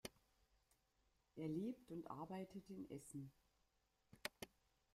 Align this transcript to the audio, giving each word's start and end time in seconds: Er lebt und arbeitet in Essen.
Er 1.35 1.47
lebt 1.47 1.91
und 1.91 2.09
arbeitet 2.09 2.67
in 2.71 2.89
Essen. 2.89 3.31